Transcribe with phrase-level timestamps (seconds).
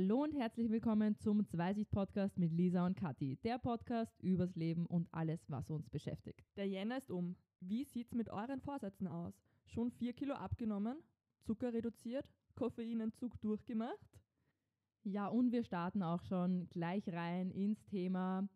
[0.00, 3.36] Hallo und herzlich willkommen zum Zweisicht-Podcast mit Lisa und Kathi.
[3.42, 6.46] Der Podcast übers Leben und alles, was uns beschäftigt.
[6.56, 7.34] Der Jänner ist um.
[7.58, 9.34] Wie sieht's mit euren Vorsätzen aus?
[9.66, 11.02] Schon vier Kilo abgenommen?
[11.40, 12.24] Zucker reduziert?
[12.54, 14.20] Koffeinentzug durchgemacht?
[15.02, 18.48] Ja, und wir starten auch schon gleich rein ins Thema.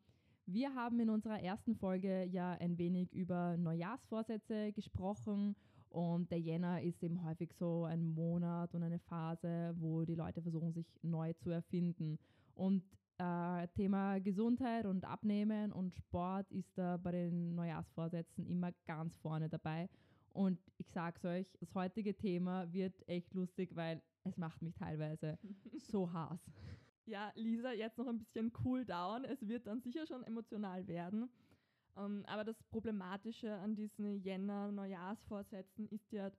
[0.47, 5.57] Wir haben in unserer ersten Folge ja ein wenig über Neujahrsvorsätze gesprochen
[5.93, 10.41] und der Jänner ist eben häufig so ein Monat und eine Phase, wo die Leute
[10.41, 12.19] versuchen, sich neu zu erfinden.
[12.55, 12.83] Und
[13.19, 19.51] äh, Thema Gesundheit und Abnehmen und Sport ist da bei den Neujahrsvorsätzen immer ganz vorne
[19.51, 19.91] dabei.
[20.33, 25.39] Und ich sag's euch, das heutige Thema wird echt lustig, weil es macht mich teilweise
[25.79, 26.41] so Hass.
[27.05, 29.25] Ja, Lisa, jetzt noch ein bisschen cool down.
[29.25, 31.29] Es wird dann sicher schon emotional werden.
[31.97, 36.31] Ähm, aber das Problematische an diesen Jänner-Neujahrsvorsätzen ist ja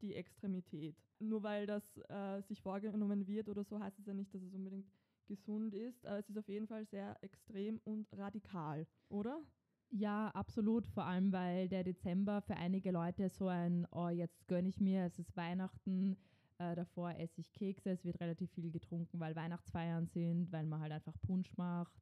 [0.00, 0.96] die Extremität.
[1.18, 4.54] Nur weil das äh, sich vorgenommen wird oder so, heißt es ja nicht, dass es
[4.54, 4.90] unbedingt
[5.26, 6.06] gesund ist.
[6.06, 9.42] Aber es ist auf jeden Fall sehr extrem und radikal, oder?
[9.90, 10.86] Ja, absolut.
[10.86, 15.04] Vor allem, weil der Dezember für einige Leute so ein, oh, jetzt gönne ich mir,
[15.04, 16.16] es ist Weihnachten,
[16.58, 20.80] äh, davor esse ich Kekse, es wird relativ viel getrunken, weil Weihnachtsfeiern sind, weil man
[20.80, 21.92] halt einfach Punsch macht.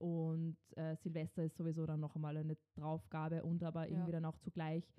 [0.00, 3.90] Und äh, Silvester ist sowieso dann noch einmal eine Draufgabe und aber ja.
[3.90, 4.90] irgendwie dann auch zugleich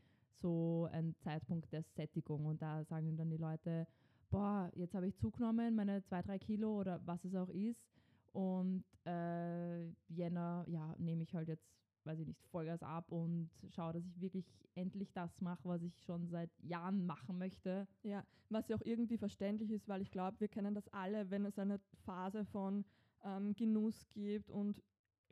[0.41, 2.45] so ein Zeitpunkt der Sättigung.
[2.45, 3.87] Und da sagen dann die Leute,
[4.29, 7.83] boah, jetzt habe ich zugenommen, meine zwei, drei Kilo oder was es auch ist.
[8.31, 11.65] Und äh, Jänner, ja, nehme ich halt jetzt,
[12.03, 15.99] weiß ich nicht, Vollgas ab und schaue, dass ich wirklich endlich das mache, was ich
[16.01, 17.87] schon seit Jahren machen möchte.
[18.03, 21.43] Ja, was ja auch irgendwie verständlich ist, weil ich glaube, wir kennen das alle, wenn
[21.45, 22.85] es eine Phase von
[23.23, 24.81] ähm, Genuss gibt und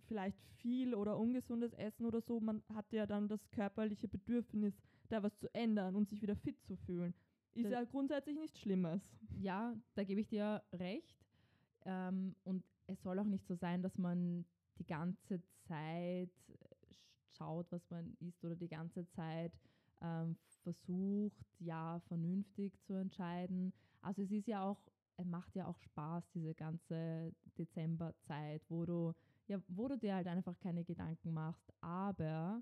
[0.09, 4.73] vielleicht viel oder ungesundes Essen oder so, man hat ja dann das körperliche Bedürfnis,
[5.07, 7.13] da was zu ändern und sich wieder fit zu fühlen.
[7.53, 9.01] Ist das ja grundsätzlich nichts Schlimmes.
[9.39, 11.25] Ja, da gebe ich dir recht.
[11.85, 14.45] Ähm, und es soll auch nicht so sein, dass man
[14.77, 16.31] die ganze Zeit
[17.37, 19.53] schaut, was man isst oder die ganze Zeit
[20.01, 23.73] ähm, versucht, ja, vernünftig zu entscheiden.
[24.01, 24.81] Also es ist ja auch,
[25.17, 29.13] es macht ja auch Spaß, diese ganze Dezemberzeit, wo du
[29.49, 31.73] ja, wo du dir halt einfach keine Gedanken machst.
[31.81, 32.61] Aber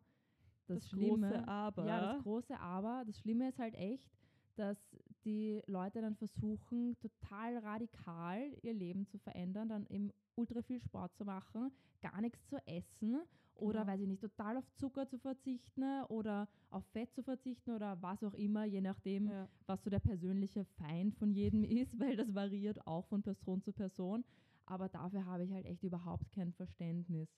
[0.65, 1.85] das, das Schlimme, große Aber.
[1.85, 3.03] Ja, das große Aber.
[3.05, 4.09] Das Schlimme ist halt echt,
[4.55, 4.77] dass
[5.23, 11.15] die Leute dann versuchen, total radikal ihr Leben zu verändern, dann eben ultra viel Sport
[11.15, 11.71] zu machen,
[12.01, 13.21] gar nichts zu essen
[13.55, 13.91] oder, genau.
[13.91, 18.23] weiß ich nicht, total auf Zucker zu verzichten oder auf Fett zu verzichten oder was
[18.23, 19.47] auch immer, je nachdem, ja.
[19.65, 23.73] was so der persönliche Feind von jedem ist, weil das variiert auch von Person zu
[23.73, 24.23] Person.
[24.67, 27.29] Aber dafür habe ich halt echt überhaupt kein Verständnis.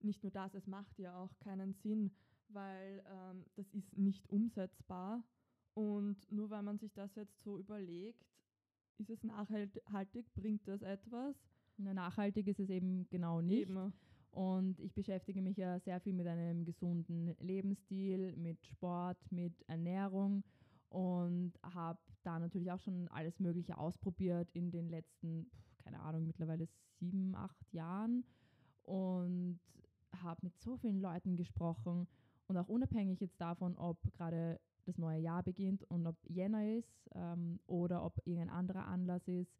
[0.00, 2.10] Nicht nur das, es macht ja auch keinen Sinn,
[2.48, 5.22] weil ähm, das ist nicht umsetzbar.
[5.74, 8.26] Und nur weil man sich das jetzt so überlegt,
[8.98, 11.36] ist es nachhaltig, bringt das etwas?
[11.76, 13.68] Na, nachhaltig ist es eben genau nicht.
[13.68, 13.92] Eben.
[14.30, 20.42] Und ich beschäftige mich ja sehr viel mit einem gesunden Lebensstil, mit Sport, mit Ernährung
[20.88, 25.50] und habe da natürlich auch schon alles Mögliche ausprobiert in den letzten
[25.84, 28.24] keine Ahnung, mittlerweile sieben, acht Jahren
[28.82, 29.60] und
[30.22, 32.06] habe mit so vielen Leuten gesprochen
[32.46, 37.08] und auch unabhängig jetzt davon, ob gerade das neue Jahr beginnt und ob Jänner ist
[37.14, 39.52] ähm, oder ob irgendein anderer Anlass ist,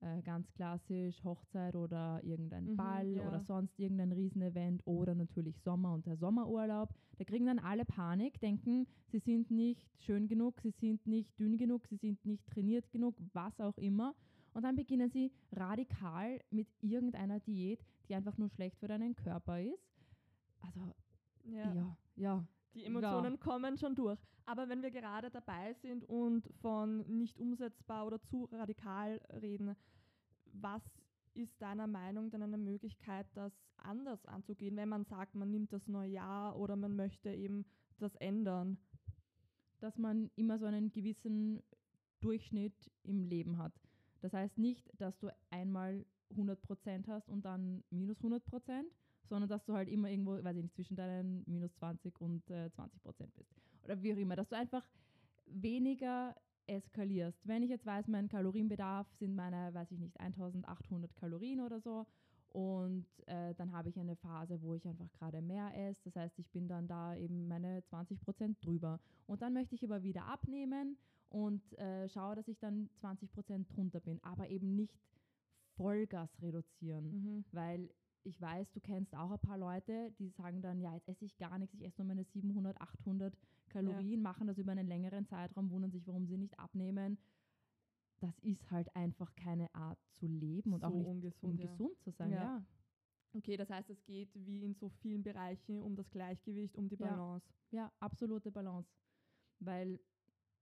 [0.00, 3.26] äh, ganz klassisch Hochzeit oder irgendein mhm, Ball ja.
[3.26, 6.90] oder sonst irgendein Riesenevent oder natürlich Sommer und der Sommerurlaub.
[7.18, 11.56] Da kriegen dann alle Panik, denken, sie sind nicht schön genug, sie sind nicht dünn
[11.56, 14.14] genug, sie sind nicht trainiert genug, was auch immer.
[14.54, 19.60] Und dann beginnen sie radikal mit irgendeiner Diät, die einfach nur schlecht für deinen Körper
[19.60, 19.92] ist.
[20.62, 20.80] Also,
[21.44, 21.96] ja, ja.
[22.16, 22.46] ja.
[22.74, 23.40] Die Emotionen ja.
[23.40, 24.18] kommen schon durch.
[24.46, 29.74] Aber wenn wir gerade dabei sind und von nicht umsetzbar oder zu radikal reden,
[30.52, 30.82] was
[31.34, 35.88] ist deiner Meinung denn eine Möglichkeit, das anders anzugehen, wenn man sagt, man nimmt das
[35.88, 37.64] neue Jahr oder man möchte eben
[37.98, 38.78] das ändern?
[39.80, 41.60] Dass man immer so einen gewissen
[42.20, 43.72] Durchschnitt im Leben hat.
[44.24, 48.40] Das heißt nicht, dass du einmal 100% hast und dann minus 100%,
[49.28, 52.70] sondern dass du halt immer irgendwo, weiß ich nicht, zwischen deinen minus 20 und äh,
[52.74, 53.52] 20% bist.
[53.84, 54.88] Oder wie auch immer, dass du einfach
[55.44, 56.34] weniger
[56.66, 57.46] eskalierst.
[57.46, 62.06] Wenn ich jetzt weiß, mein Kalorienbedarf sind meine, weiß ich nicht, 1800 Kalorien oder so
[62.48, 66.00] und äh, dann habe ich eine Phase, wo ich einfach gerade mehr esse.
[66.04, 69.00] Das heißt, ich bin dann da eben meine 20% drüber.
[69.26, 70.96] Und dann möchte ich aber wieder abnehmen
[71.28, 74.98] und äh, schaue, dass ich dann 20 Prozent drunter bin, aber eben nicht
[75.76, 77.44] Vollgas reduzieren, mhm.
[77.52, 77.90] weil
[78.22, 81.36] ich weiß, du kennst auch ein paar Leute, die sagen dann, ja, jetzt esse ich
[81.36, 83.36] gar nichts, ich esse nur meine 700, 800
[83.68, 84.22] Kalorien, ja.
[84.22, 87.18] machen das über einen längeren Zeitraum, wundern sich, warum sie nicht abnehmen.
[88.20, 91.66] das ist halt einfach keine Art zu leben und So auch nicht ungesund, um ja.
[91.66, 92.30] gesund zu sein.
[92.30, 92.42] Ja.
[92.42, 92.66] Ja.
[93.34, 96.96] Okay, das heißt, es geht wie in so vielen Bereichen um das Gleichgewicht, um die.
[96.96, 97.46] Balance.
[97.70, 98.88] Ja, absolute Balance.
[99.58, 99.98] Weil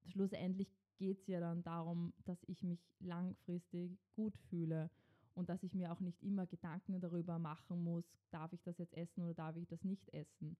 [0.06, 4.90] schlussendlich geht es ja dann darum, dass ich mich langfristig gut fühle
[5.34, 8.94] und dass ich mir auch nicht immer Gedanken darüber machen muss, darf ich das jetzt
[8.94, 10.56] essen oder darf ich das nicht essen.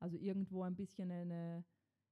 [0.00, 1.64] Also irgendwo ein bisschen eine,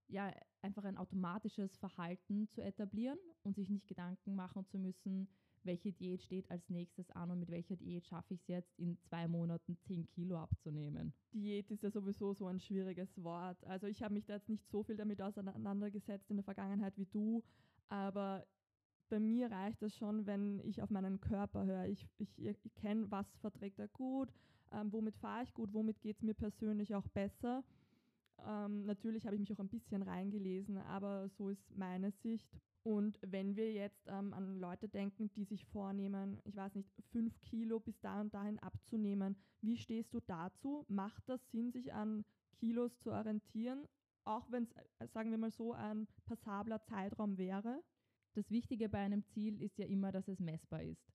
[0.08, 0.32] ja,
[0.62, 5.29] einfach ein automatisches Verhalten zu etablieren und sich nicht Gedanken machen zu müssen,
[5.67, 8.97] welche Diät steht als nächstes an und mit welcher Diät schaffe ich es jetzt in
[8.99, 11.12] zwei Monaten 10 Kilo abzunehmen.
[11.32, 13.64] Diät ist ja sowieso so ein schwieriges Wort.
[13.64, 17.06] Also ich habe mich da jetzt nicht so viel damit auseinandergesetzt in der Vergangenheit wie
[17.06, 17.43] du,
[17.88, 18.47] aber
[19.08, 21.87] bei mir reicht es schon, wenn ich auf meinen Körper höre.
[21.87, 24.32] Ich, ich, ich kenne, was verträgt er gut,
[24.73, 27.62] ähm, womit fahre ich gut, womit geht es mir persönlich auch besser.
[28.46, 32.48] Ähm, natürlich habe ich mich auch ein bisschen reingelesen, aber so ist meine Sicht.
[32.82, 37.40] Und wenn wir jetzt ähm, an Leute denken, die sich vornehmen, ich weiß nicht, fünf
[37.40, 40.84] Kilo bis da und dahin abzunehmen, wie stehst du dazu?
[40.88, 43.88] Macht das Sinn, sich an Kilos zu orientieren,
[44.24, 47.82] auch wenn es, sagen wir mal so, ein passabler Zeitraum wäre?
[48.34, 51.12] Das Wichtige bei einem Ziel ist ja immer, dass es messbar ist.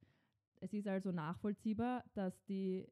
[0.60, 2.86] Es ist also nachvollziehbar, dass die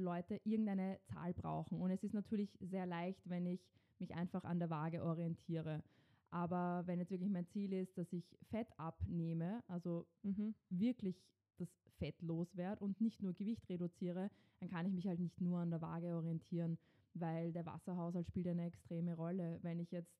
[0.00, 1.80] Leute irgendeine Zahl brauchen.
[1.80, 3.60] Und es ist natürlich sehr leicht, wenn ich
[3.98, 5.82] mich einfach an der Waage orientiere.
[6.30, 10.54] Aber wenn jetzt wirklich mein Ziel ist, dass ich Fett abnehme, also Mhm.
[10.70, 11.16] wirklich
[11.58, 15.60] das Fett loswerde und nicht nur Gewicht reduziere, dann kann ich mich halt nicht nur
[15.60, 16.78] an der Waage orientieren,
[17.14, 19.58] weil der Wasserhaushalt spielt eine extreme Rolle.
[19.62, 20.12] Wenn ich jetzt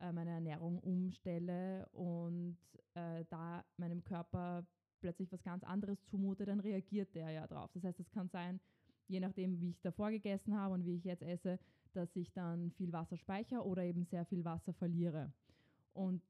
[0.00, 2.58] äh, meine Ernährung umstelle und
[2.94, 4.64] äh, da meinem Körper
[5.00, 7.70] plötzlich was ganz anderes zumute, dann reagiert der ja drauf.
[7.72, 8.60] Das heißt, es kann sein,
[9.08, 11.58] je nachdem, wie ich davor gegessen habe und wie ich jetzt esse,
[11.92, 15.32] dass ich dann viel Wasser speichere oder eben sehr viel Wasser verliere.
[15.92, 16.22] Und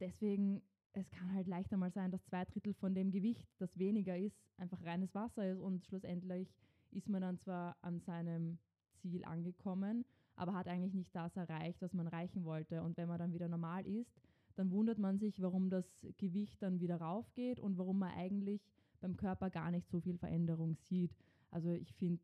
[0.00, 0.62] deswegen,
[0.92, 4.36] es kann halt leichter mal sein, dass zwei Drittel von dem Gewicht, das weniger ist,
[4.56, 6.52] einfach reines Wasser ist und schlussendlich
[6.90, 8.58] ist man dann zwar an seinem
[9.00, 12.82] Ziel angekommen, aber hat eigentlich nicht das erreicht, was man erreichen wollte.
[12.82, 14.20] Und wenn man dann wieder normal ist,
[14.56, 15.86] dann wundert man sich, warum das
[16.18, 18.60] Gewicht dann wieder raufgeht und warum man eigentlich
[19.00, 21.16] beim Körper gar nicht so viel Veränderung sieht.
[21.52, 22.20] Also ich finde,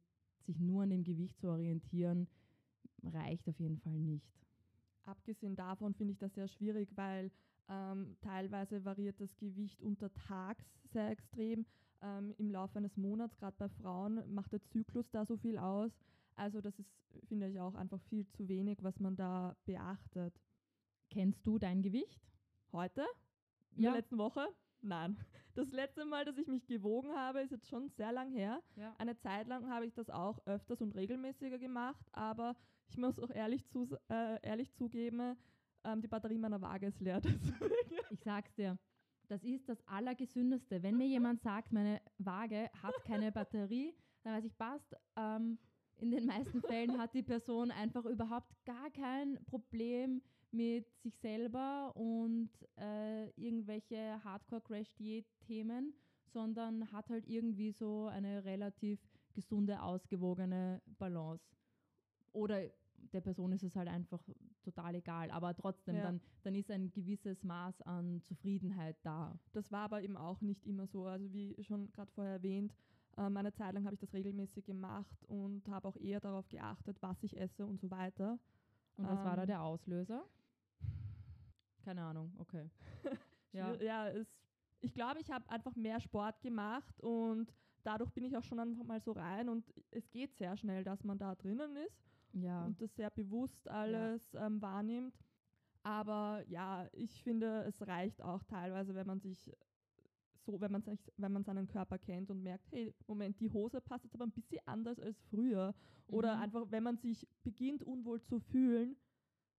[0.47, 2.27] sich nur an dem Gewicht zu orientieren,
[3.05, 4.27] reicht auf jeden Fall nicht.
[5.05, 7.31] Abgesehen davon finde ich das sehr schwierig, weil
[7.69, 11.67] ähm, teilweise variiert das Gewicht untertags sehr extrem.
[12.01, 15.93] Ähm, Im Laufe eines Monats, gerade bei Frauen, macht der Zyklus da so viel aus.
[16.37, 16.91] Also das ist,
[17.27, 20.41] finde ich, auch einfach viel zu wenig, was man da beachtet.
[21.11, 22.23] Kennst du dein Gewicht?
[22.73, 23.05] Heute?
[23.77, 23.93] In Ja.
[23.93, 24.49] der letzten Woche?
[24.81, 25.17] Nein.
[25.55, 28.63] Das letzte Mal, dass ich mich gewogen habe, ist jetzt schon sehr lang her.
[28.77, 28.95] Ja.
[28.99, 32.55] Eine Zeit lang habe ich das auch öfters und regelmäßiger gemacht, aber
[32.89, 35.37] ich muss auch ehrlich, zu, äh, ehrlich zugeben,
[35.85, 37.21] ähm, die Batterie meiner Waage ist leer.
[37.23, 37.75] Deswegen.
[38.11, 38.79] Ich sag's dir,
[39.29, 40.83] das ist das Allergesündeste.
[40.83, 44.95] Wenn mir jemand sagt, meine Waage hat keine Batterie, dann weiß ich, passt.
[45.17, 45.59] Ähm,
[46.01, 51.95] in den meisten Fällen hat die Person einfach überhaupt gar kein Problem mit sich selber
[51.97, 55.93] und äh, irgendwelche Hardcore-Crash-Diät-Themen,
[56.27, 59.01] sondern hat halt irgendwie so eine relativ
[59.35, 61.45] gesunde, ausgewogene Balance.
[62.33, 62.63] Oder
[63.13, 64.23] der Person ist es halt einfach
[64.63, 66.03] total egal, aber trotzdem, Ja.
[66.03, 69.39] dann, dann ist ein gewisses Maß an Zufriedenheit da.
[69.53, 71.07] Das war aber eben auch nicht immer so.
[71.07, 72.75] Also wie schon gerade vorher erwähnt,
[73.19, 76.97] ähm, eine Zeit lang habe ich das regelmäßig gemacht und habe auch eher darauf geachtet,
[77.03, 78.39] was ich esse und so weiter.
[78.97, 79.49] Und was war da Ähm.
[79.49, 80.25] der Auslöser?
[81.85, 82.71] Keine Ahnung, okay.
[83.53, 83.75] ja.
[83.75, 84.29] Ja es,
[84.81, 88.85] ich glaube, ich habe einfach mehr Sport gemacht und dadurch bin ich auch schon einfach
[88.85, 92.05] mal so rein und es geht sehr schnell, dass man da drinnen ist.
[92.33, 92.65] ja.
[92.65, 95.15] und das sehr bewusst alles ähm, wahrnimmt.
[95.83, 99.51] Aber ja, ich finde, es reicht auch teilweise, wenn man sich
[100.53, 100.83] so, wenn man
[101.17, 104.31] wenn man seinen Körper kennt und merkt, hey, Moment, die Hose passt jetzt aber ein
[104.33, 105.75] bisschen anders als früher.
[106.09, 106.43] Oder Mhm.
[106.43, 108.97] einfach, wenn man sich beginnt unwohl zu fühlen,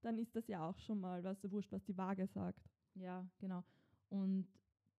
[0.01, 2.60] dann ist das ja auch schon mal, was wurscht, was die Waage sagt.
[2.96, 3.63] Ja, genau.
[4.10, 4.48] Und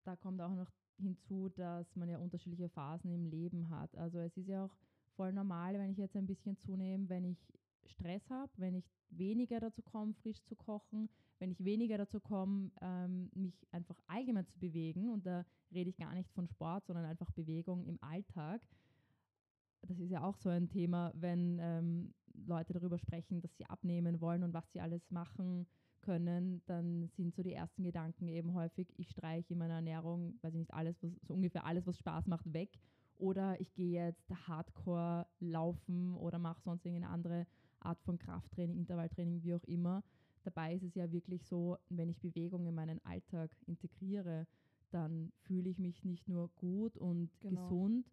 [0.05, 3.97] da kommt auch noch hinzu, dass man ja unterschiedliche Phasen im Leben hat.
[3.97, 4.77] Also es ist ja auch
[5.17, 7.39] voll normal, wenn ich jetzt ein bisschen zunehme, wenn ich
[7.87, 11.09] Stress habe, wenn ich weniger dazu komme, frisch zu kochen,
[11.41, 15.11] wenn ich weniger dazu komme, ähm, mich einfach allgemein zu bewegen.
[15.11, 18.61] Und da rede ich gar nicht von Sport, sondern einfach Bewegung im Alltag.
[19.83, 22.15] Das ist ja auch so ein Thema, wenn ähm,
[22.47, 25.67] Leute darüber sprechen, dass sie abnehmen wollen und was sie alles machen
[26.03, 30.55] können, dann sind so die ersten Gedanken eben häufig, ich streiche in meiner Ernährung, weiß
[30.55, 32.79] ich nicht, alles, was, so ungefähr alles, was Spaß macht, weg.
[33.17, 37.47] Oder ich gehe jetzt hardcore laufen oder mache sonst irgendeine andere
[37.81, 40.03] Art von Krafttraining, Intervalltraining, wie auch immer.
[40.43, 44.47] Dabei ist es ja wirklich so, wenn ich Bewegung in meinen Alltag integriere,
[44.91, 47.63] dann fühle ich mich nicht nur gut und genau.
[47.63, 48.11] gesund,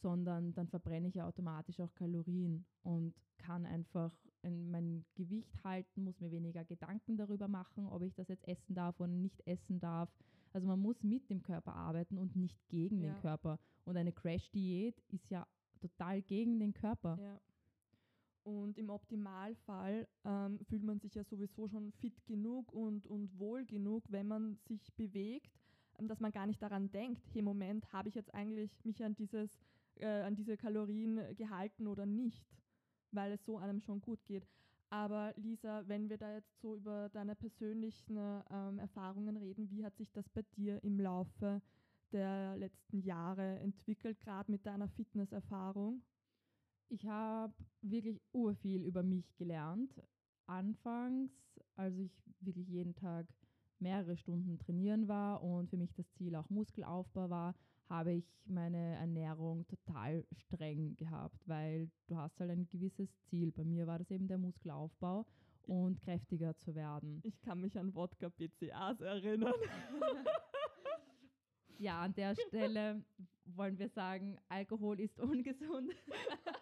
[0.00, 6.20] sondern dann verbrenne ich ja automatisch auch Kalorien und kann einfach mein Gewicht halten, muss
[6.20, 10.10] mir weniger Gedanken darüber machen, ob ich das jetzt essen darf oder nicht essen darf.
[10.52, 13.12] Also man muss mit dem Körper arbeiten und nicht gegen ja.
[13.12, 13.58] den Körper.
[13.84, 15.46] Und eine Crash-Diät ist ja
[15.80, 17.18] total gegen den Körper.
[17.20, 17.40] Ja.
[18.42, 23.66] Und im Optimalfall ähm, fühlt man sich ja sowieso schon fit genug und, und wohl
[23.66, 25.58] genug, wenn man sich bewegt,
[25.98, 29.14] ähm, dass man gar nicht daran denkt, hey Moment, habe ich jetzt eigentlich mich an,
[29.14, 29.60] dieses,
[29.96, 32.46] äh, an diese Kalorien gehalten oder nicht,
[33.12, 34.46] weil es so einem schon gut geht.
[34.88, 38.16] Aber Lisa, wenn wir da jetzt so über deine persönlichen
[38.50, 41.62] ähm, Erfahrungen reden, wie hat sich das bei dir im Laufe
[42.10, 46.02] der letzten Jahre entwickelt, gerade mit deiner Fitnesserfahrung?
[46.92, 50.02] Ich habe wirklich urviel über mich gelernt.
[50.46, 51.30] Anfangs,
[51.76, 53.26] als ich wirklich jeden Tag
[53.78, 57.54] mehrere Stunden trainieren war und für mich das Ziel auch Muskelaufbau war,
[57.88, 63.52] habe ich meine Ernährung total streng gehabt, weil du hast halt ein gewisses Ziel.
[63.52, 65.26] Bei mir war das eben der Muskelaufbau
[65.62, 67.20] und kräftiger zu werden.
[67.22, 69.54] Ich kann mich an Wodka BCAs erinnern.
[71.78, 73.04] ja, an der Stelle
[73.44, 75.94] wollen wir sagen, Alkohol ist ungesund.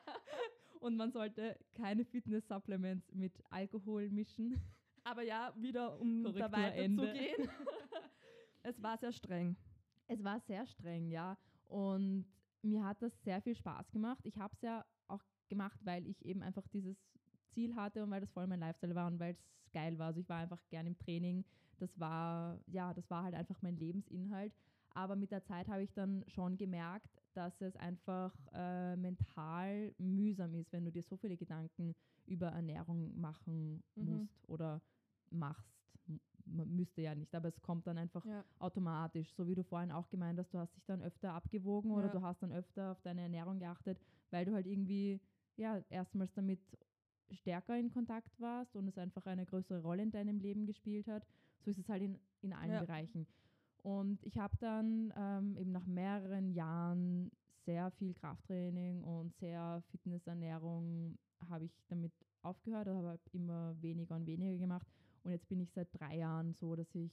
[0.81, 4.61] und man sollte keine Fitness-Supplements mit Alkohol mischen.
[5.05, 7.49] Aber ja, wieder um Korrektur da weiterzugehen.
[8.63, 9.57] es war sehr streng.
[10.07, 11.39] Es war sehr streng, ja.
[11.67, 12.27] Und
[12.63, 14.21] mir hat das sehr viel Spaß gemacht.
[14.25, 16.97] Ich habe es ja auch gemacht, weil ich eben einfach dieses
[17.51, 20.09] Ziel hatte und weil das voll mein Lifestyle war und weil es geil war.
[20.09, 21.45] Also ich war einfach gern im Training.
[21.79, 24.53] Das war, ja, das war halt einfach mein Lebensinhalt.
[24.95, 30.55] Aber mit der Zeit habe ich dann schon gemerkt, dass es einfach äh, mental mühsam
[30.55, 31.95] ist, wenn du dir so viele Gedanken
[32.27, 34.05] über Ernährung machen mhm.
[34.05, 34.81] musst oder
[35.31, 35.79] machst.
[36.45, 38.43] Man müsste ja nicht, aber es kommt dann einfach ja.
[38.59, 39.33] automatisch.
[39.35, 41.97] So wie du vorhin auch gemeint hast, du hast dich dann öfter abgewogen ja.
[41.99, 43.99] oder du hast dann öfter auf deine Ernährung geachtet,
[44.31, 45.21] weil du halt irgendwie
[45.57, 46.61] ja erstmals damit
[47.31, 51.27] stärker in Kontakt warst und es einfach eine größere Rolle in deinem Leben gespielt hat.
[51.61, 52.81] So ist es halt in, in allen ja.
[52.81, 53.27] Bereichen.
[53.83, 57.31] Und ich habe dann ähm, eben nach mehreren Jahren
[57.65, 61.19] sehr viel Krafttraining und sehr Fitnessernährung
[61.49, 64.87] habe ich damit aufgehört, habe immer weniger und weniger gemacht.
[65.23, 67.13] Und jetzt bin ich seit drei Jahren so, dass ich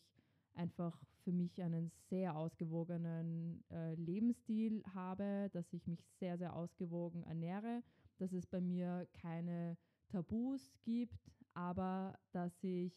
[0.54, 7.24] einfach für mich einen sehr ausgewogenen äh, Lebensstil habe, dass ich mich sehr, sehr ausgewogen
[7.24, 7.84] ernähre,
[8.18, 11.20] dass es bei mir keine Tabus gibt,
[11.54, 12.94] aber dass ich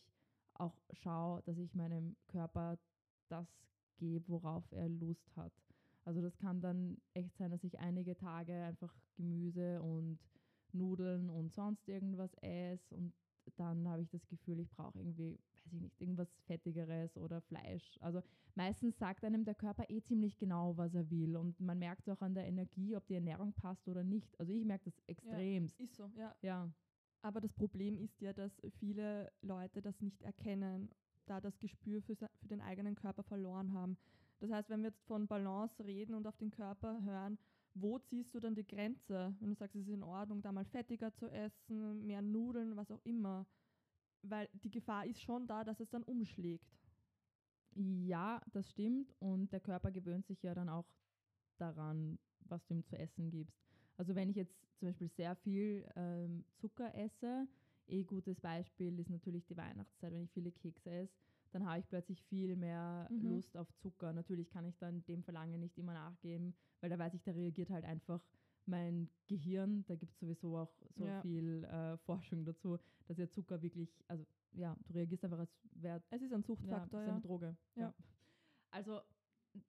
[0.54, 2.78] auch schaue, dass ich meinem Körper
[3.28, 3.49] das
[3.97, 5.52] gebe, worauf er Lust hat.
[6.04, 10.18] Also das kann dann echt sein, dass ich einige Tage einfach Gemüse und
[10.73, 13.12] Nudeln und sonst irgendwas esse und
[13.56, 17.99] dann habe ich das Gefühl, ich brauche irgendwie, weiß ich nicht, irgendwas Fettigeres oder Fleisch.
[18.00, 18.23] Also
[18.54, 22.20] meistens sagt einem der Körper eh ziemlich genau, was er will und man merkt auch
[22.20, 24.38] an der Energie, ob die Ernährung passt oder nicht.
[24.38, 25.78] Also ich merke das extremst.
[25.78, 26.35] Ja, ist so, ja.
[26.42, 26.70] ja.
[27.23, 30.90] Aber das Problem ist ja, dass viele Leute das nicht erkennen
[31.28, 33.97] da das Gespür für, für den eigenen Körper verloren haben.
[34.40, 37.38] Das heißt, wenn wir jetzt von Balance reden und auf den Körper hören,
[37.75, 39.35] wo ziehst du dann die Grenze?
[39.40, 42.90] Wenn du sagst, es ist in Ordnung, da mal fettiger zu essen, mehr Nudeln, was
[42.90, 43.47] auch immer.
[44.23, 46.76] Weil die Gefahr ist schon da, dass es dann umschlägt.
[47.75, 49.14] Ja, das stimmt.
[49.20, 50.87] Und der Körper gewöhnt sich ja dann auch
[51.58, 53.61] daran, was du ihm zu essen gibst.
[53.97, 57.47] Also wenn ich jetzt zum Beispiel sehr viel ähm, Zucker esse,
[57.88, 61.14] eh gutes Beispiel ist natürlich die Weihnachtszeit, wenn ich viele Kekse esse,
[61.52, 63.30] dann habe ich plötzlich viel mehr mhm.
[63.30, 64.12] Lust auf Zucker.
[64.12, 67.71] Natürlich kann ich dann dem Verlangen nicht immer nachgeben, weil da weiß ich, da reagiert
[67.71, 68.21] halt einfach
[68.66, 69.85] mein Gehirn.
[69.87, 71.21] Da gibt es sowieso auch so ja.
[71.23, 76.02] viel äh, Forschung dazu, dass ja Zucker wirklich, also ja, du reagierst einfach als wäre.
[76.11, 77.00] Es ist ein Suchtfaktor.
[77.00, 77.57] Ja, es ist eine Droge.
[77.76, 77.83] Ja.
[77.83, 77.95] ja.
[78.71, 79.00] Also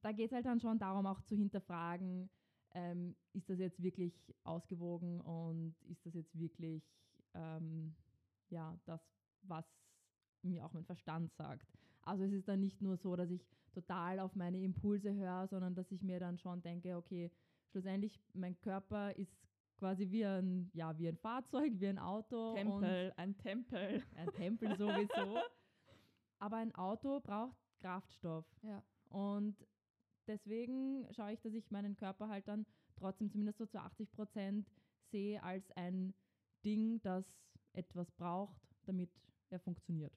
[0.02, 2.30] da geht es halt dann schon darum, auch zu hinterfragen,
[2.74, 6.84] ähm, ist das jetzt wirklich ausgewogen und ist das jetzt wirklich
[7.34, 7.96] ähm,
[8.52, 9.02] ja, das,
[9.42, 9.66] was
[10.42, 11.68] mir auch mein Verstand sagt.
[12.02, 15.76] Also es ist dann nicht nur so, dass ich total auf meine Impulse höre, sondern
[15.76, 17.32] dass ich mir dann schon denke, okay,
[17.72, 19.38] schlussendlich mein Körper ist
[19.78, 22.54] quasi wie ein, ja, wie ein Fahrzeug, wie ein Auto.
[22.54, 24.04] Tempel, ein Tempel.
[24.16, 25.38] Ein Tempel sowieso.
[26.40, 28.46] Aber ein Auto braucht Kraftstoff.
[28.62, 28.84] Ja.
[29.10, 29.56] Und
[30.28, 32.66] deswegen schaue ich, dass ich meinen Körper halt dann
[32.98, 34.70] trotzdem zumindest so zu 80 Prozent
[35.12, 36.14] sehe als ein
[36.64, 37.26] Ding, das
[37.80, 39.10] etwas braucht, damit
[39.50, 40.14] er funktioniert.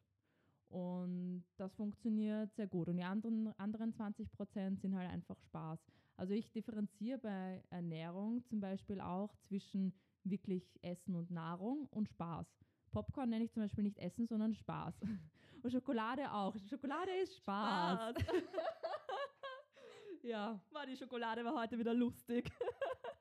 [0.68, 2.88] Und das funktioniert sehr gut.
[2.88, 5.78] Und die anderen, anderen 20 Prozent sind halt einfach Spaß.
[6.16, 9.92] Also ich differenziere bei Ernährung zum Beispiel auch zwischen
[10.24, 12.46] wirklich Essen und Nahrung und Spaß.
[12.90, 14.94] Popcorn nenne ich zum Beispiel nicht Essen, sondern Spaß.
[15.62, 16.56] Und Schokolade auch.
[16.68, 18.14] Schokolade ist Spaß.
[18.20, 18.34] Spaß.
[20.22, 22.48] Ja, war die Schokolade war heute wieder lustig.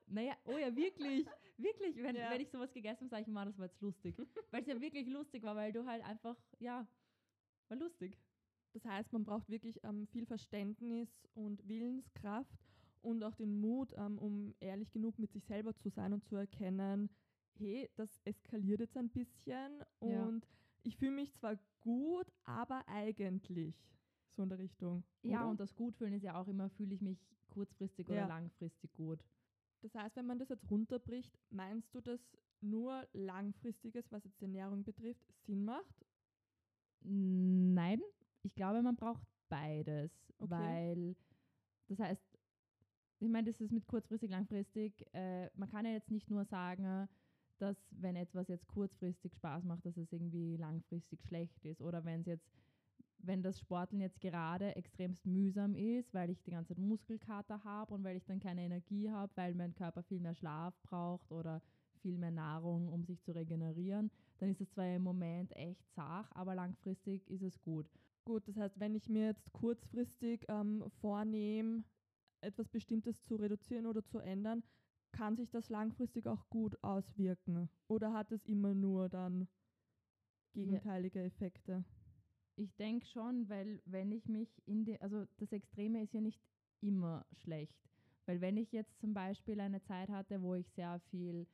[0.06, 1.26] Naja, oh ja, wirklich,
[1.62, 1.96] wirklich.
[1.96, 2.30] Wenn, ja.
[2.30, 4.16] wenn ich sowas gegessen habe, sage ich mal, das war jetzt lustig.
[4.50, 6.86] weil es ja wirklich lustig war, weil du halt einfach, ja,
[7.68, 8.18] war lustig.
[8.72, 12.58] Das heißt, man braucht wirklich ähm, viel Verständnis und Willenskraft
[13.02, 16.36] und auch den Mut, ähm, um ehrlich genug mit sich selber zu sein und zu
[16.36, 17.10] erkennen,
[17.58, 20.50] hey, das eskaliert jetzt ein bisschen und ja.
[20.84, 23.74] ich fühle mich zwar gut, aber eigentlich
[24.30, 25.04] so in der Richtung.
[25.22, 25.50] Ja, oder?
[25.50, 27.18] und das Gutfühlen ist ja auch immer, fühle ich mich
[27.50, 28.26] kurzfristig oder ja.
[28.26, 29.22] langfristig gut.
[29.82, 32.20] Das heißt, wenn man das jetzt runterbricht, meinst du, dass
[32.60, 36.06] nur langfristiges, was jetzt die Ernährung betrifft, Sinn macht?
[37.00, 38.00] Nein,
[38.42, 40.50] ich glaube, man braucht beides, okay.
[40.50, 41.16] weil
[41.88, 42.22] das heißt,
[43.18, 45.06] ich meine, das ist mit kurzfristig, langfristig.
[45.12, 47.08] Äh, man kann ja jetzt nicht nur sagen,
[47.58, 52.20] dass wenn etwas jetzt kurzfristig Spaß macht, dass es irgendwie langfristig schlecht ist oder wenn
[52.20, 52.50] es jetzt
[53.22, 57.94] wenn das Sporteln jetzt gerade extremst mühsam ist, weil ich die ganze Zeit Muskelkater habe
[57.94, 61.62] und weil ich dann keine Energie habe, weil mein Körper viel mehr Schlaf braucht oder
[62.00, 66.30] viel mehr Nahrung, um sich zu regenerieren, dann ist es zwar im Moment echt zach,
[66.32, 67.86] aber langfristig ist es gut.
[68.24, 71.84] Gut, das heißt, wenn ich mir jetzt kurzfristig ähm, vornehme,
[72.40, 74.62] etwas Bestimmtes zu reduzieren oder zu ändern,
[75.12, 77.68] kann sich das langfristig auch gut auswirken?
[77.86, 79.46] Oder hat es immer nur dann
[80.52, 81.20] gegenteilige.
[81.20, 81.84] Effekte?
[82.62, 86.40] Ich denke schon, weil wenn ich mich in die, also das Extreme ist ja nicht
[86.80, 87.76] immer schlecht.
[88.24, 91.48] Weil wenn ich jetzt zum Beispiel eine Zeit hatte, wo ich sehr viel,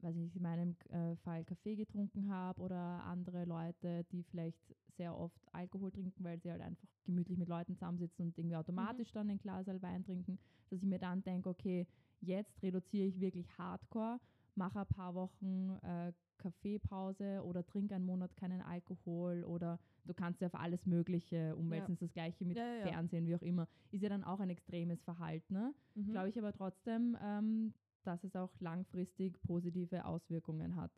[0.00, 4.74] weiß ich nicht, in meinem äh, Fall Kaffee getrunken habe oder andere Leute, die vielleicht
[4.96, 9.10] sehr oft Alkohol trinken, weil sie halt einfach gemütlich mit Leuten zusammensitzen und irgendwie automatisch
[9.10, 9.14] mhm.
[9.14, 10.36] dann ein Glas Wein trinken,
[10.68, 11.86] dass ich mir dann denke, okay,
[12.20, 14.18] jetzt reduziere ich wirklich hardcore,
[14.56, 19.78] mache ein paar Wochen äh, Kaffeepause oder trinke einen Monat keinen Alkohol oder
[20.10, 21.94] du kannst ja auf alles Mögliche umwälzen.
[21.94, 22.00] Ja.
[22.00, 23.68] Das gleiche mit ja, ja, Fernsehen, wie auch immer.
[23.92, 25.54] Ist ja dann auch ein extremes Verhalten.
[25.54, 25.74] Ne?
[25.94, 26.10] Mhm.
[26.10, 30.90] Glaube ich aber trotzdem, ähm, dass es auch langfristig positive Auswirkungen hat,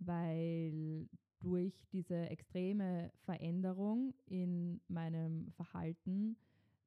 [0.00, 1.08] weil
[1.40, 6.36] durch diese extreme Veränderung in meinem Verhalten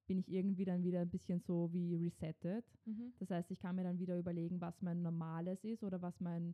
[0.08, 2.66] bin ich irgendwie dann wieder ein bisschen so wie resettet.
[2.86, 3.14] Mhm.
[3.20, 6.54] Das heißt, ich kann mir dann wieder überlegen, was mein normales ist oder was mein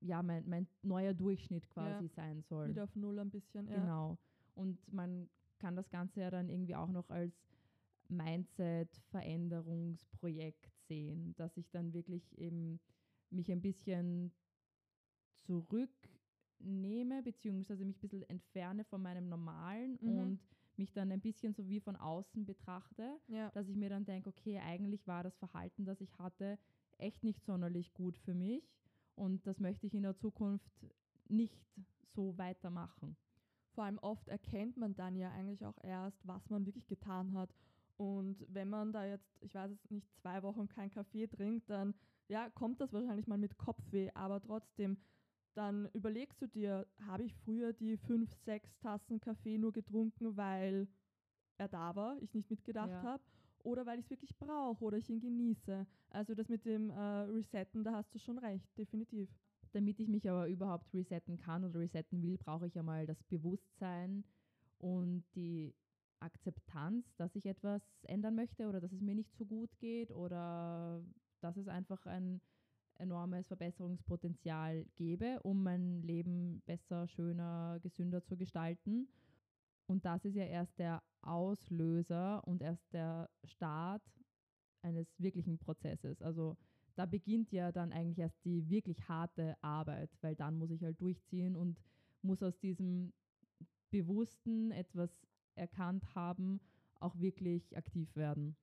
[0.00, 2.10] ja, mein, mein neuer Durchschnitt quasi ja.
[2.14, 2.68] sein soll.
[2.68, 3.78] Wieder auf Null ein bisschen, ja.
[3.78, 4.18] Genau.
[4.56, 7.32] Und man kann das Ganze ja dann irgendwie auch noch als
[8.08, 12.80] Mindset-Veränderungsprojekt sehen, dass ich dann wirklich eben
[13.30, 14.32] mich ein bisschen
[15.46, 20.18] zurücknehme, beziehungsweise mich ein bisschen entferne von meinem Normalen mhm.
[20.18, 20.40] und
[20.76, 23.50] mich dann ein bisschen so wie von außen betrachte, ja.
[23.50, 26.58] dass ich mir dann denke, okay, eigentlich war das Verhalten, das ich hatte,
[26.98, 28.62] echt nicht sonderlich gut für mich
[29.14, 30.70] und das möchte ich in der Zukunft
[31.28, 31.58] nicht
[32.14, 33.16] so weitermachen.
[33.76, 37.54] Vor allem oft erkennt man dann ja eigentlich auch erst, was man wirklich getan hat.
[37.98, 41.94] Und wenn man da jetzt, ich weiß es nicht, zwei Wochen keinen Kaffee trinkt, dann
[42.28, 44.96] ja, kommt das wahrscheinlich mal mit Kopfweh, aber trotzdem,
[45.52, 50.88] dann überlegst du dir, habe ich früher die fünf, sechs Tassen Kaffee nur getrunken, weil
[51.58, 53.02] er da war, ich nicht mitgedacht ja.
[53.02, 53.22] habe,
[53.58, 55.86] oder weil ich es wirklich brauche oder ich ihn genieße.
[56.08, 59.28] Also das mit dem äh, Resetten, da hast du schon recht, definitiv.
[59.76, 63.22] Damit ich mich aber überhaupt resetten kann oder resetten will, brauche ich ja mal das
[63.24, 64.24] Bewusstsein
[64.78, 65.74] und die
[66.18, 71.04] Akzeptanz, dass ich etwas ändern möchte oder dass es mir nicht so gut geht oder
[71.42, 72.40] dass es einfach ein
[72.94, 79.08] enormes Verbesserungspotenzial gäbe, um mein Leben besser, schöner, gesünder zu gestalten.
[79.88, 84.02] Und das ist ja erst der Auslöser und erst der Start
[84.80, 86.22] eines wirklichen Prozesses.
[86.22, 86.56] Also
[86.96, 91.00] da beginnt ja dann eigentlich erst die wirklich harte Arbeit, weil dann muss ich halt
[91.00, 91.78] durchziehen und
[92.22, 93.12] muss aus diesem
[93.90, 95.10] Bewussten etwas
[95.54, 96.60] erkannt haben,
[96.98, 98.56] auch wirklich aktiv werden.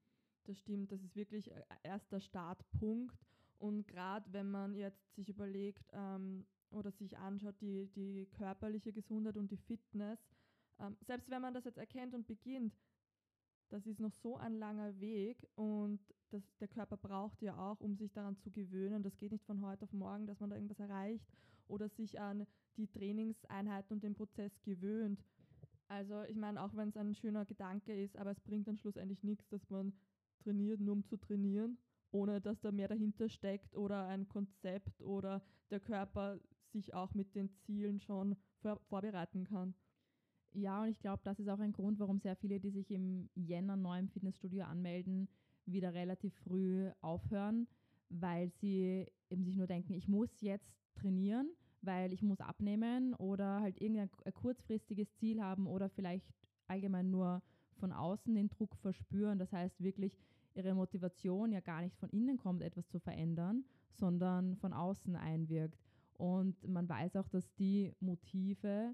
[0.45, 3.17] Das stimmt, das ist wirklich äh, erst der Startpunkt.
[3.59, 9.37] Und gerade wenn man jetzt sich überlegt ähm, oder sich anschaut, die, die körperliche Gesundheit
[9.37, 10.19] und die Fitness,
[10.79, 12.75] ähm, selbst wenn man das jetzt erkennt und beginnt,
[13.73, 17.95] das ist noch so ein langer Weg und das, der Körper braucht ja auch, um
[17.95, 19.01] sich daran zu gewöhnen.
[19.01, 21.25] Das geht nicht von heute auf morgen, dass man da irgendwas erreicht
[21.67, 22.45] oder sich an
[22.77, 25.23] die Trainingseinheiten und den Prozess gewöhnt.
[25.87, 29.23] Also ich meine, auch wenn es ein schöner Gedanke ist, aber es bringt dann schlussendlich
[29.23, 29.91] nichts, dass man
[30.43, 31.79] trainiert, nur um zu trainieren,
[32.11, 36.39] ohne dass da mehr dahinter steckt oder ein Konzept oder der Körper
[36.73, 39.73] sich auch mit den Zielen schon vor vorbereiten kann.
[40.53, 43.29] Ja, und ich glaube, das ist auch ein Grund, warum sehr viele, die sich im
[43.33, 45.27] Jänner neu im Fitnessstudio anmelden,
[45.65, 47.67] wieder relativ früh aufhören,
[48.09, 51.49] weil sie eben sich nur denken, ich muss jetzt trainieren,
[51.81, 56.25] weil ich muss abnehmen oder halt irgendein kurzfristiges Ziel haben oder vielleicht
[56.67, 57.41] allgemein nur
[57.79, 59.39] von außen den Druck verspüren.
[59.39, 60.17] Das heißt wirklich,
[60.53, 65.79] ihre Motivation ja gar nicht von innen kommt, etwas zu verändern, sondern von außen einwirkt.
[66.13, 68.93] Und man weiß auch, dass die Motive,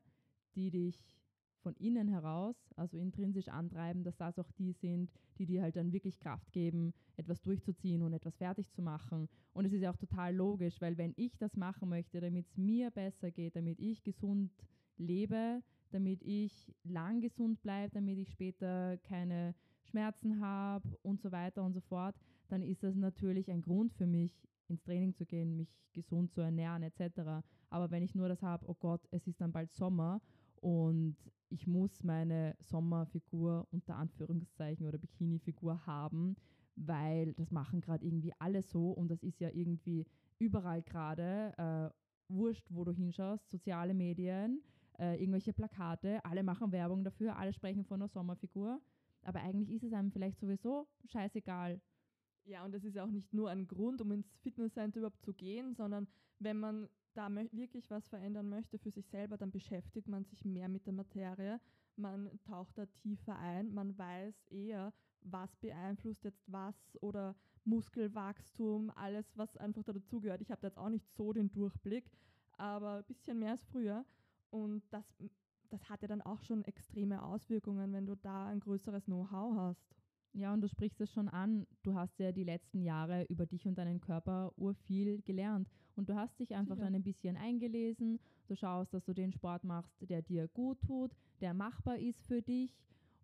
[0.55, 1.18] die dich
[1.59, 5.91] von innen heraus, also intrinsisch antreiben, dass das auch die sind, die dir halt dann
[5.91, 9.29] wirklich Kraft geben, etwas durchzuziehen und etwas fertig zu machen.
[9.53, 12.57] Und es ist ja auch total logisch, weil wenn ich das machen möchte, damit es
[12.57, 14.51] mir besser geht, damit ich gesund
[14.97, 21.63] lebe, damit ich lang gesund bleibe, damit ich später keine Schmerzen habe und so weiter
[21.63, 22.15] und so fort,
[22.47, 26.41] dann ist das natürlich ein Grund für mich, ins Training zu gehen, mich gesund zu
[26.41, 27.43] ernähren etc.
[27.69, 30.21] Aber wenn ich nur das habe, oh Gott, es ist dann bald Sommer
[30.61, 31.17] und
[31.49, 36.35] ich muss meine Sommerfigur unter Anführungszeichen oder Bikini-Figur haben,
[36.75, 40.05] weil das machen gerade irgendwie alle so und das ist ja irgendwie
[40.37, 44.61] überall gerade, äh, wurscht, wo du hinschaust, soziale Medien,
[44.99, 48.79] äh, irgendwelche Plakate, alle machen Werbung dafür, alle sprechen von einer Sommerfigur,
[49.23, 51.81] aber eigentlich ist es einem vielleicht sowieso scheißegal.
[52.45, 55.33] Ja, und das ist ja auch nicht nur ein Grund, um ins Fitnesscenter überhaupt zu
[55.33, 56.07] gehen, sondern
[56.39, 60.69] wenn man da wirklich was verändern möchte für sich selber, dann beschäftigt man sich mehr
[60.69, 61.59] mit der Materie,
[61.97, 69.37] man taucht da tiefer ein, man weiß eher, was beeinflusst jetzt was oder Muskelwachstum, alles,
[69.37, 70.41] was einfach da dazugehört.
[70.41, 72.09] Ich habe da jetzt auch nicht so den Durchblick,
[72.53, 74.05] aber ein bisschen mehr als früher.
[74.49, 75.05] Und das,
[75.69, 79.93] das hat ja dann auch schon extreme Auswirkungen, wenn du da ein größeres Know-how hast.
[80.33, 81.67] Ja, und du sprichst es schon an.
[81.83, 85.67] Du hast ja die letzten Jahre über dich und deinen Körper urviel gelernt.
[85.99, 86.85] Und du hast dich einfach Sicher.
[86.85, 88.21] dann ein bisschen eingelesen.
[88.47, 92.41] Du schaust, dass du den Sport machst, der dir gut tut, der machbar ist für
[92.41, 92.73] dich.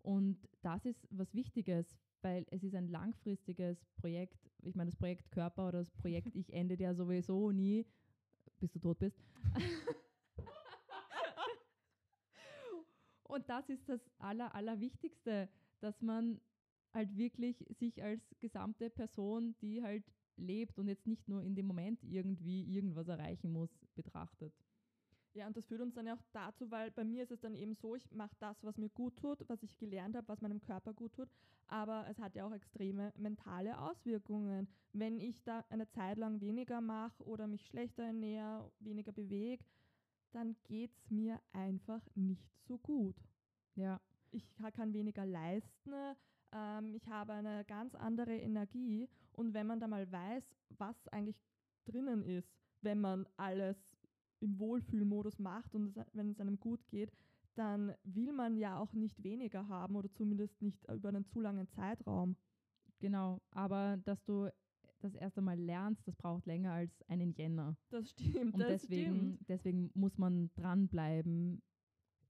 [0.02, 4.50] Und das ist was Wichtiges, weil es ist ein langfristiges Projekt.
[4.62, 7.86] Ich meine, das Projekt Körper oder das Projekt Ich endet ja sowieso nie,
[8.60, 9.18] bis du tot bist.
[13.22, 15.48] und das ist das Aller, Allerwichtigste,
[15.80, 16.42] dass man
[16.92, 20.04] halt wirklich sich als gesamte Person, die halt
[20.36, 24.52] lebt und jetzt nicht nur in dem Moment irgendwie irgendwas erreichen muss, betrachtet.
[25.34, 27.54] Ja, und das führt uns dann ja auch dazu, weil bei mir ist es dann
[27.54, 30.62] eben so, ich mache das, was mir gut tut, was ich gelernt habe, was meinem
[30.62, 31.28] Körper gut tut,
[31.66, 34.66] aber es hat ja auch extreme mentale Auswirkungen.
[34.94, 39.62] Wenn ich da eine Zeit lang weniger mache oder mich schlechter ernähre, weniger bewege,
[40.32, 43.16] dann geht es mir einfach nicht so gut.
[43.74, 44.00] Ja.
[44.32, 45.92] Ich kann weniger leisten,
[46.52, 51.40] ähm, ich habe eine ganz andere Energie und wenn man da mal weiß, was eigentlich
[51.84, 52.50] drinnen ist,
[52.82, 53.96] wenn man alles
[54.40, 57.10] im Wohlfühlmodus macht und es, wenn es einem gut geht,
[57.54, 61.68] dann will man ja auch nicht weniger haben oder zumindest nicht über einen zu langen
[61.68, 62.36] Zeitraum.
[62.98, 64.50] Genau, aber dass du
[65.00, 67.76] das erste Mal lernst, das braucht länger als einen Jänner.
[67.90, 68.54] Das stimmt.
[68.54, 69.48] Und das deswegen, stimmt.
[69.48, 71.62] deswegen muss man dranbleiben.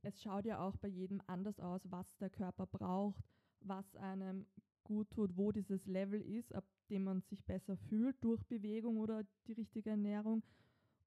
[0.03, 3.25] Es schaut ja auch bei jedem anders aus, was der Körper braucht
[3.61, 4.47] was einem
[4.85, 9.25] gut tut, wo dieses Level ist, ab dem man sich besser fühlt durch Bewegung oder
[9.46, 10.42] die richtige Ernährung.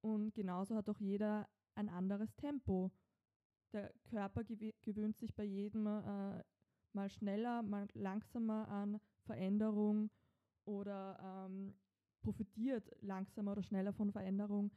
[0.01, 2.91] Und genauso hat auch jeder ein anderes Tempo.
[3.73, 6.43] Der Körper gewöhnt sich bei jedem äh,
[6.93, 10.09] mal schneller, mal langsamer an Veränderung
[10.65, 11.75] oder ähm,
[12.21, 14.71] profitiert langsamer oder schneller von Veränderung.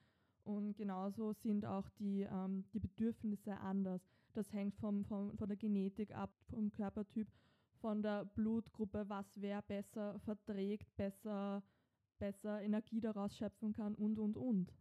[0.45, 4.03] Und genauso sind auch die, ähm, die Bedürfnisse anders.
[4.35, 7.29] Das hängt vom, vom, von der Genetik ab, vom Körpertyp
[7.83, 11.63] von der Blutgruppe, was wer besser verträgt, besser,
[12.19, 14.73] besser Energie daraus schöpfen kann und, und, und.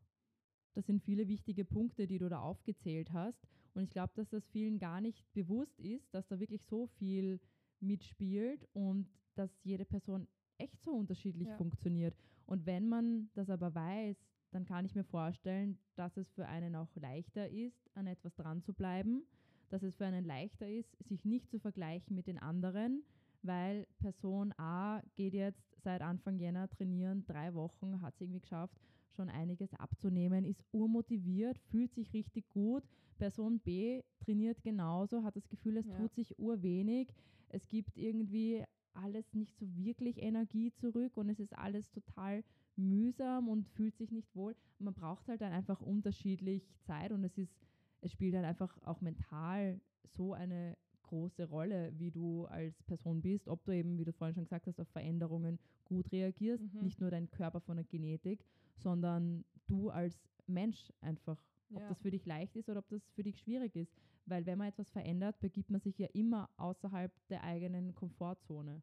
[0.73, 3.45] Das sind viele wichtige Punkte, die du da aufgezählt hast.
[3.73, 7.41] Und ich glaube, dass das vielen gar nicht bewusst ist, dass da wirklich so viel
[7.79, 11.57] mitspielt und dass jede Person echt so unterschiedlich ja.
[11.57, 12.15] funktioniert.
[12.45, 14.15] Und wenn man das aber weiß,
[14.51, 18.61] dann kann ich mir vorstellen, dass es für einen auch leichter ist, an etwas dran
[18.61, 19.25] zu bleiben
[19.71, 23.03] dass es für einen leichter ist, sich nicht zu vergleichen mit den anderen,
[23.41, 28.77] weil Person A geht jetzt seit Anfang Jänner trainieren, drei Wochen, hat es irgendwie geschafft,
[29.15, 32.83] schon einiges abzunehmen, ist urmotiviert, fühlt sich richtig gut.
[33.17, 35.95] Person B trainiert genauso, hat das Gefühl, es ja.
[35.95, 37.13] tut sich urwenig.
[37.49, 42.43] Es gibt irgendwie alles nicht so wirklich Energie zurück und es ist alles total
[42.75, 44.55] mühsam und fühlt sich nicht wohl.
[44.79, 47.53] Man braucht halt dann einfach unterschiedlich Zeit und es ist
[48.01, 53.47] es spielt halt einfach auch mental so eine große Rolle, wie du als Person bist,
[53.47, 56.83] ob du eben, wie du vorhin schon gesagt hast, auf Veränderungen gut reagierst, mhm.
[56.83, 61.87] nicht nur dein Körper von der Genetik, sondern du als Mensch einfach, ob ja.
[61.89, 63.93] das für dich leicht ist oder ob das für dich schwierig ist.
[64.25, 68.81] Weil wenn man etwas verändert, begibt man sich ja immer außerhalb der eigenen Komfortzone.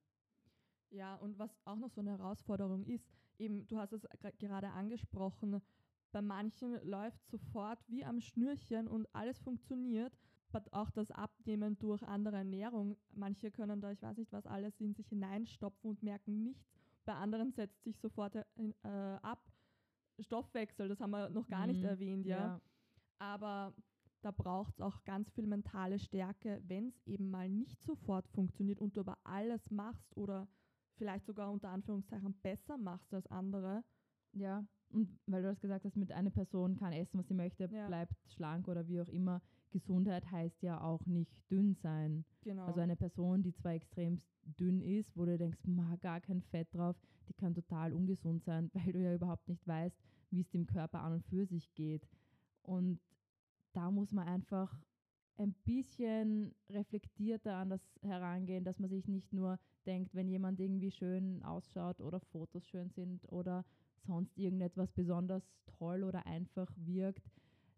[0.90, 3.07] Ja, und was auch noch so eine Herausforderung ist,
[3.38, 4.07] eben, du hast es
[4.38, 5.62] gerade angesprochen,
[6.12, 10.16] bei manchen läuft sofort wie am Schnürchen und alles funktioniert.
[10.73, 12.97] auch das Abnehmen durch andere Ernährung.
[13.12, 16.73] Manche können da, ich weiß nicht was alles, in sich hineinstopfen und merken nichts.
[17.05, 18.44] Bei anderen setzt sich sofort äh,
[19.23, 19.53] ab.
[20.21, 21.73] Stoffwechsel, das haben wir noch gar mhm.
[21.73, 22.38] nicht erwähnt, ja.
[22.38, 22.61] ja.
[23.18, 23.75] Aber
[24.23, 28.81] da braucht es auch ganz viel mentale Stärke, wenn es eben mal nicht sofort funktioniert
[28.81, 30.49] und du aber alles machst oder
[30.97, 33.85] vielleicht sogar unter Anführungszeichen besser machst als andere.
[34.33, 37.69] Ja, und weil du das gesagt hast, mit einer Person kann essen, was sie möchte,
[37.71, 37.87] ja.
[37.87, 39.43] bleibt schlank oder wie auch immer.
[39.71, 42.25] Gesundheit heißt ja auch nicht dünn sein.
[42.43, 42.64] Genau.
[42.64, 46.75] Also eine Person, die zwar extrem dünn ist, wo du denkst, ma, gar kein Fett
[46.75, 46.97] drauf,
[47.29, 49.97] die kann total ungesund sein, weil du ja überhaupt nicht weißt,
[50.31, 52.09] wie es dem Körper an und für sich geht.
[52.62, 53.01] Und
[53.73, 54.75] da muss man einfach
[55.37, 60.91] ein bisschen reflektierter an das herangehen, dass man sich nicht nur denkt, wenn jemand irgendwie
[60.91, 63.64] schön ausschaut oder Fotos schön sind oder
[64.06, 65.42] sonst irgendetwas besonders
[65.78, 67.30] toll oder einfach wirkt.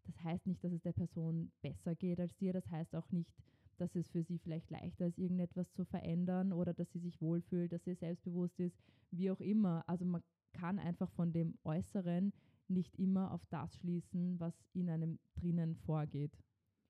[0.04, 2.52] Das heißt nicht, dass es der Person besser geht als dir.
[2.52, 3.33] Das heißt auch nicht,
[3.78, 7.72] dass es für sie vielleicht leichter ist, irgendetwas zu verändern oder dass sie sich wohlfühlt,
[7.72, 8.76] dass sie selbstbewusst ist,
[9.11, 9.85] wie auch immer.
[9.87, 12.33] Also man kann einfach von dem Äußeren
[12.68, 16.37] nicht immer auf das schließen, was in einem drinnen vorgeht.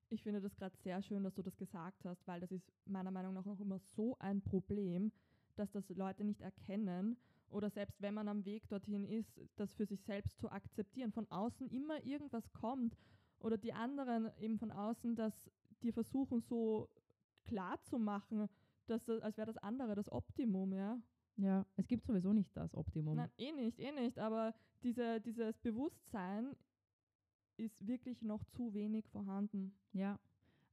[0.09, 3.13] Ich finde das gerade sehr schön, dass du das gesagt hast, weil das ist meiner
[3.13, 5.13] Meinung nach noch immer so ein Problem,
[5.55, 7.17] dass das Leute nicht erkennen
[7.51, 11.13] oder selbst wenn man am Weg dorthin ist, das für sich selbst zu akzeptieren.
[11.13, 12.97] Von außen immer irgendwas kommt
[13.39, 15.51] oder die anderen eben von außen, dass
[15.83, 16.89] die versuchen so
[17.45, 18.49] klar zu machen,
[18.87, 21.01] dass das, als wäre das andere das Optimum, ja.
[21.37, 23.17] Ja, es gibt sowieso nicht das Optimum.
[23.17, 24.19] Nein, eh nicht, eh nicht.
[24.19, 26.55] Aber diese, dieses Bewusstsein
[27.57, 29.75] ist wirklich noch zu wenig vorhanden.
[29.93, 30.19] Ja,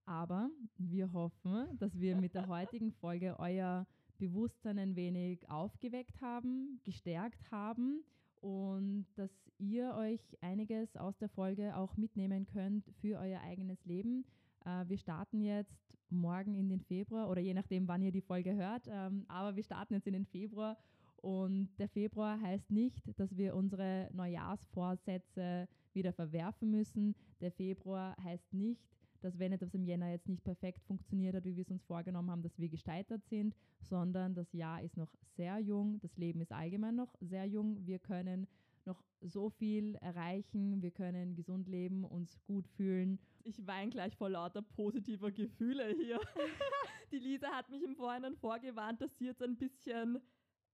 [0.06, 3.86] aber wir hoffen, dass wir mit der heutigen Folge euer
[4.18, 8.04] Bewusstsein ein wenig aufgeweckt haben, gestärkt haben
[8.42, 14.26] und dass ihr euch einiges aus der Folge auch mitnehmen könnt für euer eigenes Leben.
[14.66, 18.56] Äh, wir starten jetzt morgen in den Februar oder je nachdem, wann ihr die Folge
[18.56, 20.78] hört, ähm, aber wir starten jetzt in den Februar
[21.18, 27.16] und der Februar heißt nicht, dass wir unsere Neujahrsvorsätze wieder verwerfen müssen.
[27.42, 28.88] Der Februar heißt nicht,
[29.22, 32.32] dass wenn etwas im Jänner jetzt nicht perfekt funktioniert hat, wie wir es uns vorgenommen
[32.32, 36.52] haben, dass wir gescheitert sind, sondern das Jahr ist noch sehr jung, das Leben ist
[36.52, 37.86] allgemein noch sehr jung.
[37.86, 38.48] Wir können
[38.86, 43.20] noch so viel erreichen, wir können gesund leben, uns gut fühlen.
[43.44, 46.20] Ich weine gleich vor lauter positiver Gefühle hier.
[47.12, 50.20] Die Lisa hat mich im Vorhinein vorgewarnt, dass sie jetzt ein bisschen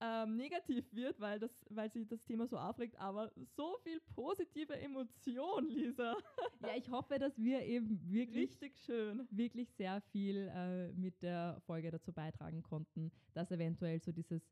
[0.04, 4.78] ähm, negativ wird, weil, das, weil sie das Thema so aufregt, aber so viel positive
[4.78, 6.16] Emotion, Lisa.
[6.62, 9.26] ja, ich hoffe, dass wir eben wirklich, Richtig schön.
[9.32, 14.44] wirklich sehr viel äh, mit der Folge dazu beitragen konnten, dass eventuell so dieses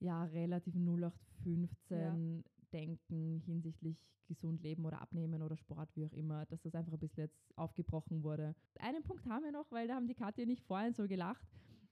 [0.00, 2.42] ja, relativ 0815 ja.
[2.72, 6.98] Denken hinsichtlich gesund leben oder abnehmen oder Sport, wie auch immer, dass das einfach ein
[6.98, 8.54] bisschen jetzt aufgebrochen wurde.
[8.78, 11.48] Einen Punkt haben wir noch, weil da haben die Katja nicht vorhin so gelacht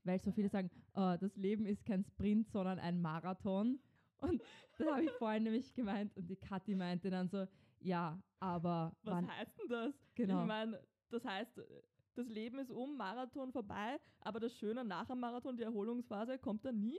[0.07, 3.79] weil so viele sagen, oh, das Leben ist kein Sprint, sondern ein Marathon.
[4.19, 4.42] Und
[4.79, 7.47] das habe ich vorhin nämlich gemeint und die Kathi meinte dann so,
[7.81, 8.97] ja, aber.
[9.03, 9.31] Was wann?
[9.31, 9.95] heißt denn das?
[10.14, 10.40] Genau.
[10.40, 11.61] Ich meine, das heißt,
[12.14, 16.64] das Leben ist um, Marathon vorbei, aber das Schöne nach dem Marathon, die Erholungsphase, kommt
[16.64, 16.99] dann nie.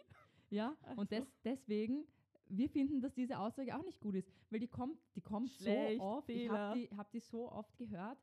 [0.50, 1.02] Ja, also.
[1.02, 2.06] und des, deswegen,
[2.48, 5.98] wir finden, dass diese Aussage auch nicht gut ist, weil die kommt, die kommt Schlecht,
[5.98, 6.26] so oft.
[6.28, 6.44] Fehler.
[6.44, 8.18] Ich habe die, hab die so oft gehört.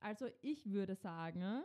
[0.00, 1.64] Also ich würde sagen,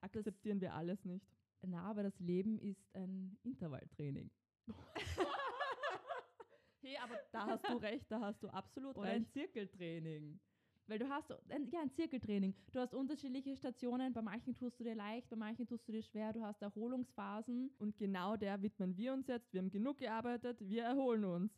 [0.00, 1.26] akzeptieren wir alles nicht.
[1.62, 4.30] Na, aber das Leben ist ein Intervalltraining.
[6.82, 9.16] hey, aber da hast du recht, da hast du absolut Oder recht.
[9.16, 10.40] ein Zirkeltraining.
[10.86, 12.54] Weil du hast, ja, ein Zirkeltraining.
[12.72, 14.12] Du hast unterschiedliche Stationen.
[14.12, 16.32] Bei manchen tust du dir leicht, bei manchen tust du dir schwer.
[16.32, 17.70] Du hast Erholungsphasen.
[17.78, 19.52] Und genau der widmen wir uns jetzt.
[19.52, 21.52] Wir haben genug gearbeitet, wir erholen uns.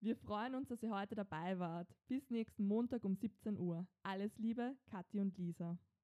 [0.00, 1.94] Wir freuen uns, dass ihr heute dabei wart.
[2.06, 3.86] Bis nächsten Montag um 17 Uhr.
[4.04, 5.76] Alles Liebe, Kathi und Lisa.